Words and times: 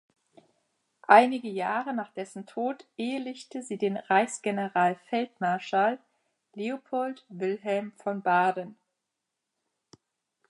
Einige 1.07 1.47
Jahre 1.49 1.93
nach 1.93 2.11
dessen 2.11 2.47
Tod 2.47 2.87
ehelichte 2.97 3.61
sie 3.61 3.77
den 3.77 3.97
Reichsgeneralfeldmarschall 3.97 5.99
Leopold 6.55 7.23
Wilhelm 7.29 7.91
von 7.99 8.23
Baden. 8.23 8.79